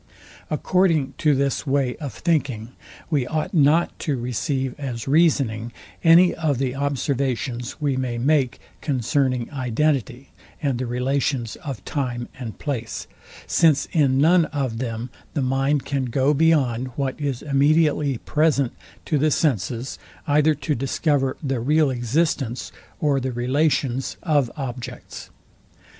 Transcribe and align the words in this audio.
According 0.49 1.13
to 1.19 1.35
this 1.35 1.67
way 1.67 1.95
of 1.97 2.11
thinking, 2.11 2.69
we 3.11 3.27
ought 3.27 3.53
not 3.53 3.99
to 3.99 4.17
receive 4.17 4.73
as 4.79 5.07
reasoning 5.07 5.71
any 6.03 6.33
of 6.33 6.57
the 6.57 6.73
observations 6.75 7.79
we 7.79 7.95
may 7.95 8.17
make 8.17 8.59
concerning 8.81 9.51
identity, 9.51 10.31
and 10.59 10.79
the 10.79 10.87
relations 10.87 11.55
of 11.57 11.85
time 11.85 12.29
and 12.39 12.57
place; 12.57 13.05
since 13.45 13.87
in 13.91 14.17
none 14.17 14.45
of 14.45 14.79
them 14.79 15.11
the 15.35 15.41
mind 15.43 15.85
can 15.85 16.05
go 16.05 16.33
beyond 16.33 16.87
what 16.95 17.21
is 17.21 17.43
immediately 17.43 18.17
present 18.17 18.73
to 19.05 19.19
the 19.19 19.29
senses, 19.29 19.99
either 20.25 20.55
to 20.55 20.73
discover 20.73 21.37
the 21.43 21.59
real 21.59 21.91
existence 21.91 22.71
or 22.99 23.19
the 23.19 23.31
relations 23.31 24.17
of 24.23 24.49
objects. 24.57 25.29